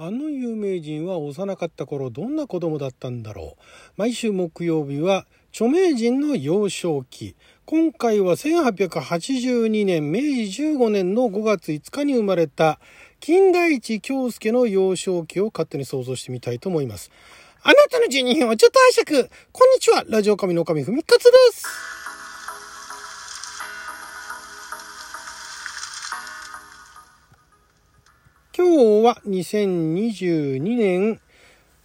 [0.00, 3.62] あの有名人は幼かった頃どんな子供だったんだろう。
[3.96, 7.34] 毎週木曜日は著名人の幼少期。
[7.64, 12.78] 今回は1882年明治15年の5月5日に生まれた
[13.18, 17.10] 金田一京介の幼少期を勝手に想像してみたいと思います。
[17.64, 19.28] あなたの12分をちょっと拝借。
[19.50, 20.04] こんにちは。
[20.08, 21.97] ラジオ神の神ふみかつです。
[28.70, 31.20] 今日は2022年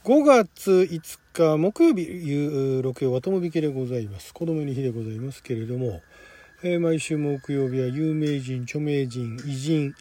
[0.04, 4.34] 5月5日木曜日、夕六曜はともびきでございます。
[4.34, 6.02] 子供の日でございますけれども、
[6.62, 9.96] えー、毎週木曜日は有名人、著名人、偉人、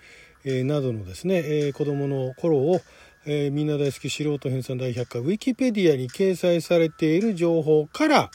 [0.45, 2.81] えー、などのですね、えー、子供の頃を、
[3.27, 8.31] えみんな大好き素人編纂大百科ウィキペディアに掲載されている情報から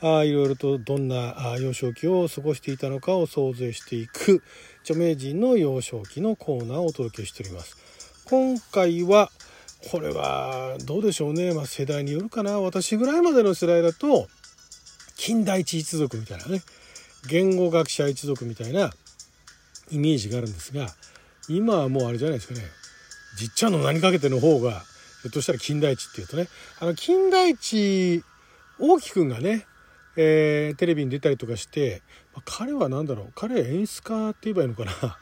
[0.00, 4.42] あいろいろとどんなあ幼少期を過ごしていたのかを想像していく
[4.82, 7.76] 著名人の幼少期のコーナーをお届けしております。
[8.24, 9.30] 今回は
[9.90, 12.60] これはどうでしょうね、まあ、世代によるかな。
[12.60, 14.28] 私ぐらいまでの世代だと
[15.16, 16.62] 金田一一族みたいなね。
[17.28, 18.90] 言語学者一族みたいな
[19.90, 20.88] イメージがあるんですが
[21.48, 22.62] 今はもうあれじゃないですかね。
[23.36, 24.82] じっちゃんの何かけての方が
[25.22, 26.48] ひょっとしたら金田一っていうとね。
[26.80, 28.24] あの金田一
[28.78, 29.66] 大木くんがね、
[30.16, 32.02] えー、テレビに出たりとかして、
[32.34, 34.92] まあ、彼は何だろう彼は演出家って言えばいいのかな。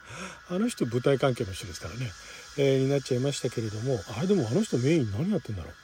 [0.49, 2.11] あの人舞台関係の人ですからね。
[2.59, 5.75] えー、になっちゃいましたけれどもあれでもあの人メイン何やってんだろう。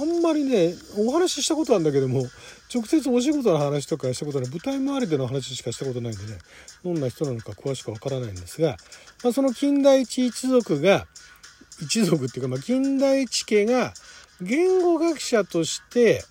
[0.00, 2.24] あんまりねお話ししたことあるんだけども
[2.72, 6.38] 直接お仕事の話とかしたことない舞台周りでの話しかしたことないんでね
[6.84, 8.76] どんな人なのか詳しくわからないんですが、
[9.22, 11.06] まあ、その金田一一族が
[11.82, 13.92] 一族っていうか、まあ、金田一家が
[14.40, 16.24] 言語学者として、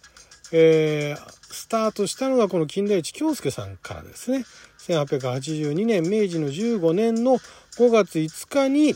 [0.51, 4.45] えー、スタートしたのがこの金田一京介さんからですね
[4.79, 7.37] 1882年明治の15年の
[7.77, 8.95] 5月5日に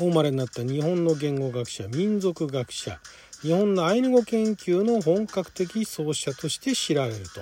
[0.00, 2.98] お生まれになった日本の言語学者民族学者
[3.42, 7.40] 日本のアイヌ語研究の本格的創始者として知られると。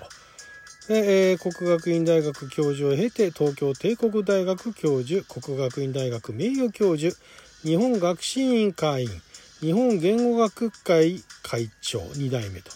[0.88, 7.14] で、えー、国学院大学教授を経て東京帝国大学教授国学院大学名誉教授
[7.62, 9.10] 日本学士委員会員
[9.60, 12.70] 日本言語学会会長2代目と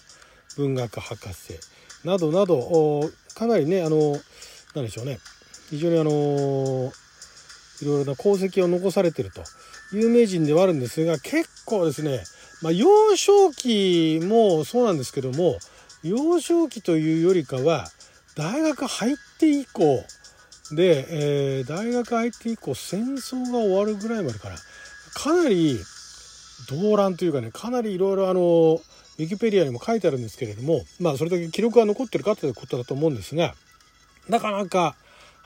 [0.56, 1.58] 文学博士。
[2.04, 4.16] などなどかなりねあの
[4.74, 5.18] 何でしょうね。
[5.70, 6.92] 非常にあの
[7.80, 9.42] いろいろな功績を残されてると。
[9.92, 12.22] 有名人ではあるんですが結構ですね、
[12.62, 15.58] まあ、幼少期もそうなんですけども
[16.02, 17.86] 幼少期というよりかは
[18.34, 20.02] 大学入って以降
[20.74, 24.56] で、えー、大学入って以降戦争が終わるぐらいまでかな
[25.14, 25.78] かなり
[26.70, 28.80] 動乱というかねかなりいろいろあの
[29.18, 33.54] ウィキペディアにも書いてあるんですけれどもまあそれだけ記録が残ってるかということだと思うんですが
[34.28, 34.94] なかなか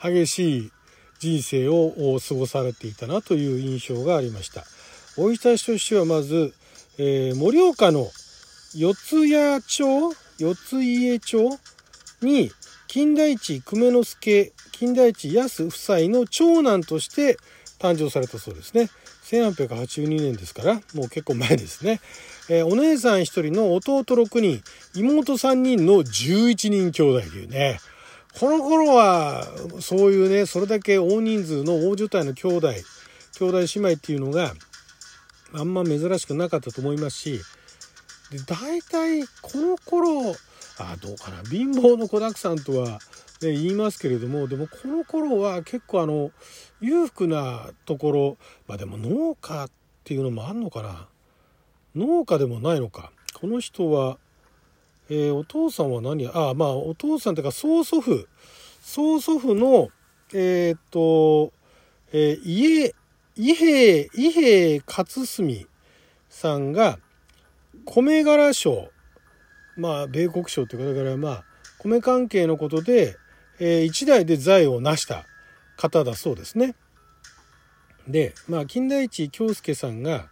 [0.01, 0.71] 激しい
[1.19, 4.63] 人生を過ごされていたなという印象がありました。
[5.15, 6.53] 生い立ちとしてはまず、
[6.99, 8.07] えー、岡の
[8.75, 11.57] 四谷町四家町
[12.21, 12.51] に
[12.87, 17.37] 金田一久米之助金田一安夫妻の長男として
[17.79, 18.89] 誕生されたそうですね。
[19.27, 21.99] 1882年ですからもう結構前ですね、
[22.49, 24.63] えー、お姉さん1人の弟6人
[24.95, 27.79] 妹3人の11人兄弟というね。
[28.39, 29.47] この頃は
[29.79, 32.73] そういうねそれだけ大人数の大所帯の兄弟
[33.39, 34.53] 兄弟姉妹っていうのが
[35.53, 37.41] あんま珍しくなかったと思いますし
[38.31, 40.35] で大体この頃
[40.79, 42.99] あどうかな貧乏の子だくさんとは、
[43.41, 46.31] ね、言いますけれどもでもこの頃は結構あの
[46.81, 48.37] 裕福なところ
[48.67, 49.69] まあでも農家っ
[50.03, 51.07] ていうのもあんのかな？
[51.95, 53.11] 農家でもないのか。
[53.33, 54.17] この人は
[55.09, 56.27] えー、お父さんは何？
[56.27, 58.27] ああまあお父さんというか曽祖父。
[58.81, 59.89] 曽祖父の
[60.33, 61.53] えっ、と、
[62.11, 62.95] えー、家
[63.35, 65.67] 伊兵伊兵勝澄
[66.29, 66.99] さんが
[67.85, 68.89] 米柄賞
[69.75, 71.43] まあ米国賞というかだからまあ
[71.77, 73.15] 米関係のことで、
[73.59, 75.25] えー、一代で財を成した
[75.77, 76.75] 方だそうですね。
[78.07, 80.29] でまあ金田一京介さんが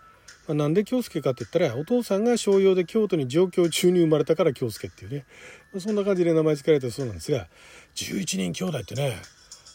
[0.47, 5.25] まあ、なんで京介かって言ったらお父さんが商用で京都に上京中に生まれたから京介っていうね、
[5.79, 7.47] そんな感じで名前付けられたそうなんですが
[7.95, 9.17] 11人兄弟ってね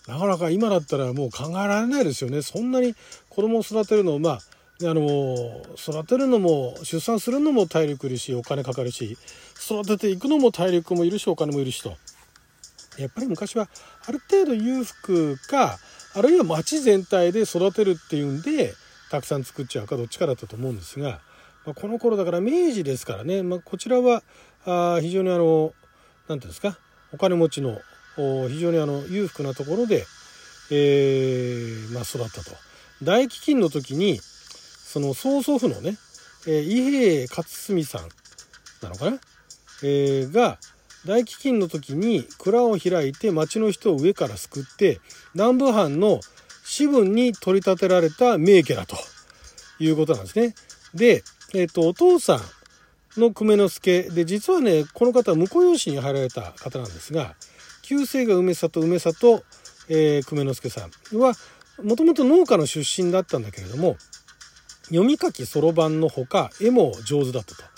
[0.07, 2.43] なかなか今だったらもう考えられないですよね。
[2.43, 2.95] そんなに
[3.29, 4.39] 子供を育てるのをまあ
[4.83, 9.19] あの育てるのも出産するのも体力いるしお金かかるし
[9.63, 11.97] 育てていくのも体力もいるしお金もいるしと。
[13.03, 13.69] やっぱり昔は
[14.07, 15.79] ある程度裕福か
[16.15, 18.75] あるいは町全体で育てるっていうんで
[19.11, 21.21] たくさん作っちゃうかどっちかだったと思うんですが、
[21.67, 24.23] まあ、この頃だから明治ですからね、まあ、こちらは
[24.67, 25.73] あ非常にあの
[26.29, 26.79] 何ていうんですか
[27.13, 27.79] お金持ちの
[28.17, 30.05] 非常にあの裕福なところで、
[30.71, 32.57] えー、まあ、育ったと。
[33.03, 35.97] 大飢饉の時にその曽祖父のね、
[36.47, 38.09] えー、伊兵衛勝澄さん
[38.83, 39.19] なのかな、
[39.83, 40.59] えー、が
[41.07, 45.01] 大飢饉の時に蔵を開いて町の人を上から救って
[45.35, 46.21] 南部藩の
[46.65, 48.97] 士分に取り立てられた名家だと
[49.79, 50.55] いうことなんですね。
[50.95, 51.25] で、
[51.55, 52.41] えっ、と、お父さ
[53.17, 57.35] んの久米之助で、実はね、この方は婿養子に入られた方なんですが、
[57.83, 59.45] 旧姓が梅里、梅里、
[59.89, 61.35] えー、久米之助さんは、
[61.83, 63.97] もともと農家の出身だったんだけれども、
[64.89, 67.70] 読み書きそろばんのほか、絵も上手だったと。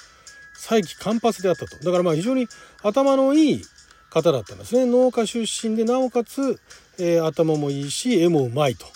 [0.62, 1.76] 再起間髪であったと。
[1.79, 2.47] だからまあ非常に
[2.85, 3.62] 頭のいい
[4.11, 4.87] 方だったんですね。
[4.87, 6.61] 農家出身で、なおかつ、
[7.00, 8.87] えー、頭もいいし、絵もうまいと。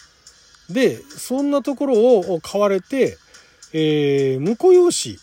[0.71, 3.19] で、そんなところを買われて、
[3.73, 5.19] えー、婿養子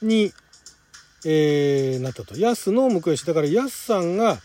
[0.00, 0.32] に、
[1.24, 2.38] えー、なったと。
[2.38, 3.26] 安の婿養子。
[3.26, 4.38] だから安さんが、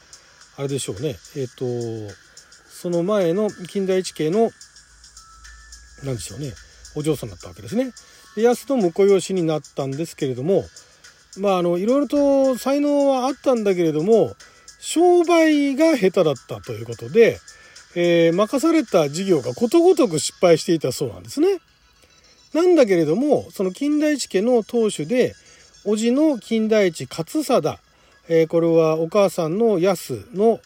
[0.58, 1.10] あれでしょうね。
[1.36, 2.16] えっ、ー、と、
[2.68, 4.50] その前の近代一系の、
[6.04, 6.54] なんでしょうね。
[6.96, 7.92] お嬢さんだったわけですね。
[8.36, 10.66] で安の婿養子になったんですけれども、
[11.38, 14.36] まあ、あの、いろいろと才能はあったんだけれども、
[14.80, 17.40] 商売が下手だったということで、
[17.96, 21.60] えー、任された事業がことごとく失敗していたそうなんですね。
[22.54, 25.34] なんだけれども、その金田一家の当主で、
[25.86, 27.80] 叔父の金田一勝貞、
[28.28, 30.60] えー、これはお母さんの安の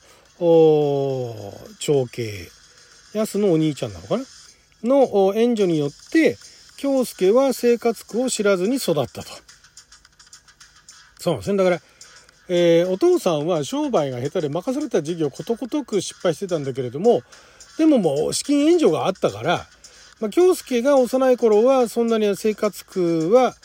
[1.79, 2.29] 長兄、
[3.13, 4.23] 安のお兄ちゃんなのかな？
[4.81, 6.37] の援助によって、
[6.77, 9.48] 京介は生活苦を知らずに育ったと。
[11.19, 11.57] そうですね。
[11.57, 11.79] だから、
[12.47, 17.21] えー、お父さんは商売が下手で任された事業ことごとく失敗してたんだけれども、
[17.77, 19.67] でももう資金援助があったから、
[20.19, 23.55] まあ、京介が幼い頃はそんなに生活苦は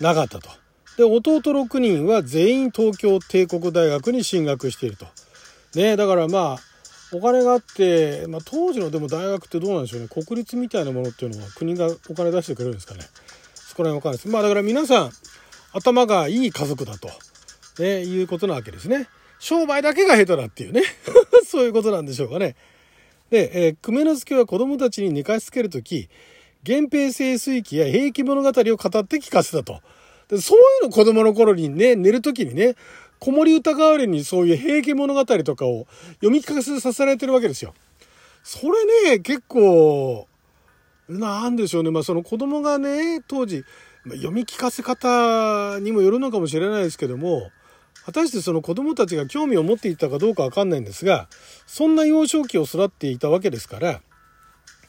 [0.00, 0.48] なかったと。
[0.96, 5.06] で、弟6人は全員東京帝国大学に進学していると。
[5.74, 6.70] ね、だからまあ、
[7.12, 10.08] お金があって、まあ、当時のでも大学ってどうなんでしょうね。
[10.08, 13.00] 国立みたいなものっていうのは国がお金出してくれるんですかね。
[13.54, 14.28] そこら辺わかんないです。
[14.28, 15.10] まあだから皆さん、
[15.72, 17.10] 頭がいい家族だと。
[17.82, 19.08] ね、いうことなわけですね。
[19.38, 20.82] 商売だけが下手だっていうね。
[21.46, 22.56] そういうことなんでしょうかね。
[23.30, 26.08] で、えー、久米之助は子供たちに寝かしつけるとき、
[26.66, 28.76] 源平清水記や平気物語を語っ
[29.06, 29.80] て聞かせたと。
[30.28, 32.76] でそういうの子供の頃にね、寝るときにね、
[33.18, 35.86] 子守歌代わりにそういう平家物語とかを
[36.16, 37.74] 読み聞かせさせられてるわけですよ。
[38.42, 40.26] それね、結構、
[41.08, 41.90] なんでしょうね。
[41.90, 43.64] まあその子供がね、当時、
[44.04, 47.50] ま読み聞かせ方にもよるのかもしれないですけども、
[48.04, 51.28] 果たしてその子供たちが興味を持っていたかどうかわかんないんですが、
[51.66, 54.00] そんな幼少期を育っていたわけですから、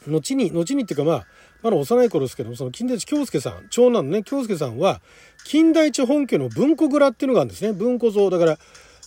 [0.06, 1.26] 後に、後にっていうかまあ、
[1.62, 5.00] まだ幼い頃ですけども、その金田一京介さん、長男のね、京介さんは、
[5.44, 7.72] 金田一本家の文庫蔵っていうのがあるんですね。
[7.72, 8.30] 文庫蔵。
[8.30, 8.58] だから、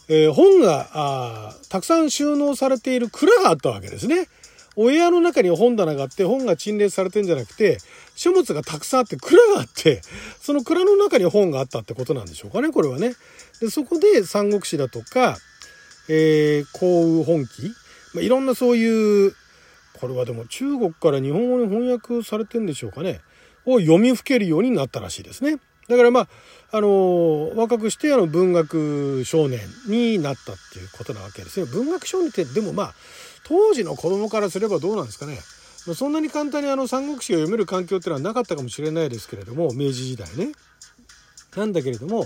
[0.07, 4.27] えー、本が、たくさん収納されている蔵があったわけですね。
[4.75, 7.77] お部屋の中に本棚があって、本が陳列されてんじゃなくて、
[8.15, 10.01] 書物がたくさんあって、蔵があって、
[10.41, 13.13] その蔵の中に本があったってことなんでしょうかね、これはね。
[13.61, 15.37] で、そこで三国志だとか、
[16.09, 17.71] えー、幸雨本記、
[18.13, 19.33] まあ、いろんなそういう、
[19.93, 23.21] これはでも中国から日本語に翻訳されてんでしょうかね、
[23.65, 25.57] を読み吹けるようになったらしいですね。
[25.87, 26.27] だからまあ、
[26.71, 31.65] あのー、若くしてあの文学少年になったっていうことなわけですよ。
[31.67, 32.93] 文学少年ってでもまあ、
[33.43, 35.39] 当時の子供からすればどうなんですかね。
[35.93, 40.53] そんなに簡単にあの三国志が読める環境っていうのはなかったかもしれないですけれども、明治時代ね。
[41.55, 42.25] なんだけれども、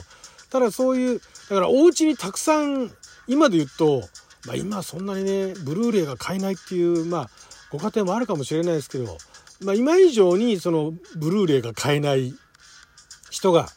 [0.50, 2.90] ただそういう、だからお家にたくさん、
[3.28, 4.04] 今で言うと、
[4.48, 7.30] まあ今そんなにね、ブルーレイが買えないっていう、まあ
[7.70, 9.18] ご家庭もあるかもしれないですけど、
[9.62, 12.34] まあ今以上にそのブルーレイが買えない
[13.40, 13.70] 人が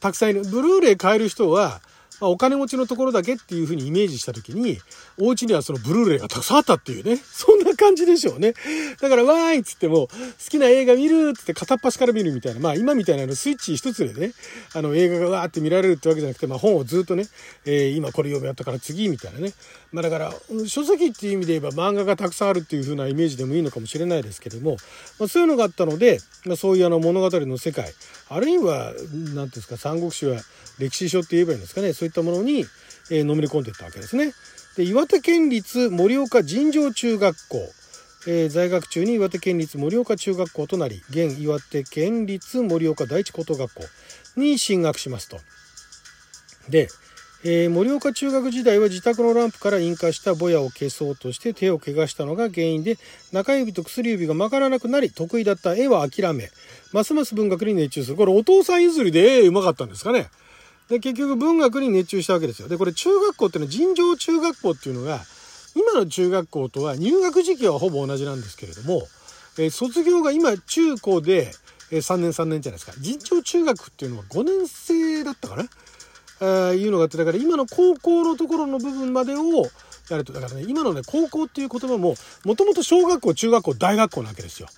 [0.00, 0.42] たくさんいる。
[0.42, 1.80] ブルーレイ買える人は、
[2.20, 4.78] まあ、お金持ちのところだけっていうふうにイメージした時に、
[5.18, 7.16] お家にはそのブルーレイがたくさんあったっていうね。
[7.16, 8.54] そな感じでしょうね。
[9.00, 10.10] だから、わーいっつっても、好
[10.48, 12.60] きな映画見るっつって片っ端から見るみたいな。
[12.60, 14.32] まあ今みたいなのスイッチ一つでね、
[14.74, 17.24] あの映画がわーって見られるってわけじゃなくて、まあ本をずっとね、
[17.64, 19.52] えー、今これ読み合ったから次みたいなね。
[19.92, 20.34] まあだから、
[20.66, 24.76] 書籍っていう意味で言えば漫画がたくさんあるっていう風なイメージでもいいのかもしれないですけども、
[25.18, 27.92] まあそういうのがあったので、まあそういうあの物語の世界、
[28.28, 30.40] あるいは、何て言うんですか、三国志は
[30.78, 32.66] 歴史書って言えばいいんですかね、そういったものに、
[33.10, 34.32] えー、のめり込んでいったわけですね。
[34.76, 37.58] で岩手県立盛岡尋常中学校、
[38.26, 43.84] えー、在学中に岩手県立盛岡中学校となり現岩手県立盛岡第一高等学校
[44.36, 45.38] に進学しますと。
[46.68, 46.88] で、
[47.44, 52.96] えー、盛岡中学時代は自宅のランプから引火したぼやを消そうとして手を怪我したのが原因で
[53.32, 56.50] 中指と薬指が曲がらなくなり得意だった絵は諦め
[56.92, 58.16] ますます文学に熱中する。
[58.16, 60.30] これお父さん譲りで絵うまかったんですかね。
[60.88, 62.68] で、結局文学に熱中したわけですよ。
[62.68, 65.20] で、これ中学校っていうのは尋常中学校っていうのが、
[65.74, 69.02] 今の中学校とは入学時期はほぼ同じなんですけれども、
[69.58, 71.52] えー、卒業が今中高で、
[71.90, 72.92] えー、3年3年じゃないですか。
[72.98, 75.64] 尋常中学っていうのは5年生だったかな？
[76.40, 79.64] えー、いうのがあって、だから今の高校のところの部分までを
[80.10, 82.14] やると、だからね、今のね、高校っていう言葉も、
[82.44, 84.68] もともと小学校、中学校、大学校なわけですよ。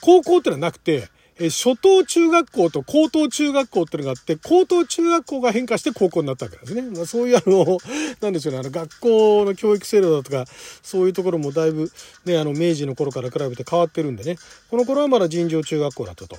[0.00, 1.08] 高校ってのはなくて、
[1.38, 6.82] え初等中学校と高等中学校っていうのがあって、高等中学校が変化して高校になったわけですね。
[6.82, 7.78] まあ、そういうあの、
[8.22, 10.46] なんでしょうね、あの、学校の教育制度だとか、
[10.82, 11.90] そういうところもだいぶ、
[12.24, 14.36] ね、あの、明治の頃から比べて変わってるんでね、
[14.70, 16.38] この頃はまだ尋常中学校だったと。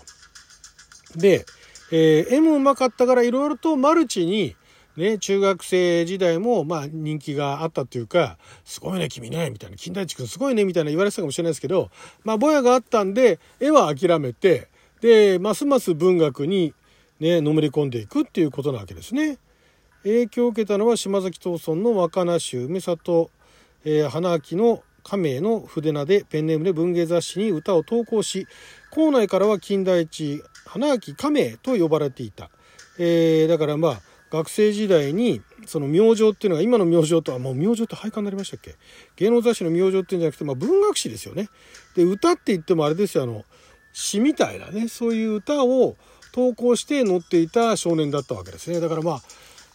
[1.16, 1.46] で、
[1.92, 4.56] えー、M うまかったからいろいろとマルチに、
[4.98, 11.92] ね、中学生時代も、まあ、人気があったっていうか、すごいね、君ね、みたいな、金田一君すごいね、みたいな言われてたかもしれないですけど、
[12.24, 14.70] まあ、ぼやがあったんで、絵は諦めて、
[15.02, 16.74] で、ますます文学に
[17.20, 19.38] ね、のめり込んでいくっていうことなわけですね。
[20.04, 23.32] 影響を受けたのは島崎藤村の若菜集、梅里、
[23.86, 28.48] えー、花秋の亀の筆名でペンネームで文芸雑誌に歌を投稿し、
[28.92, 32.50] 校内からは金田一、花秋亀と呼ばれていた。
[33.00, 38.76] えー、だからまあ、学生時代にその明星っていうのが今の明星とはもう明星って廃刊になりましたっけ？
[39.16, 41.48] 芸能雑誌の明星っていうんじゃなくて、まあ、文学誌ですよね。
[41.96, 43.46] で歌って言ってもあれですよあの
[43.98, 45.96] 詩みたいなねそういう歌を
[46.32, 48.80] 投稿して載っていた少年だったわけですね。
[48.80, 49.22] だからまあ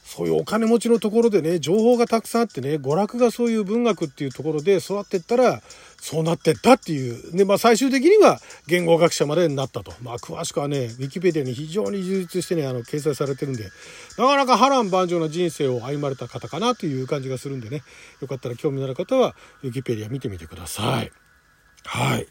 [0.04, 5.60] そういうお金持ちのところでね情報がたくさんあってね娯楽がそういう文学っていうところで育ってったら
[6.02, 7.36] そうなってったっていう。
[7.36, 9.92] で、まあ最終的には言語学者までになったと。
[10.02, 13.70] まあ詳しくはね、ウィキペディアに非常に充実してね、あの、掲載されてるんで、
[14.18, 17.82] なかなか波乱万丈な人生を歩まれた方かなという感じがするんでね、
[18.20, 21.12] よかったら興味のある方は、ウィキペディア見てみてください。
[21.84, 22.26] はい。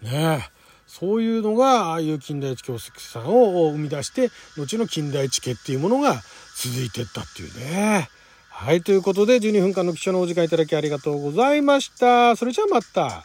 [0.00, 0.57] ねえ。
[0.88, 6.20] そういうのが、ああいう近代一教室さんを生み出して、後の近代一家っていうものが
[6.56, 8.08] 続いてったっていうね。
[8.48, 12.34] はい、ということで12分間の貴重なお時間いただきありがとうございました。
[12.34, 13.22] それじゃあまた。